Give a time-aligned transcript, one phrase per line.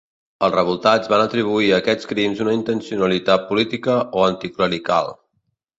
[0.45, 5.19] Els revoltats van atribuir a aquests crims una intencionalitat política o anticlerical.